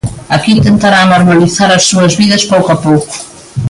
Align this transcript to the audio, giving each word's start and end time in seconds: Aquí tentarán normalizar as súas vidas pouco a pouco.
Aquí 0.35 0.53
tentarán 0.67 1.07
normalizar 1.15 1.69
as 1.73 1.83
súas 1.89 2.13
vidas 2.21 2.43
pouco 2.53 2.69
a 2.73 2.81
pouco. 2.87 3.13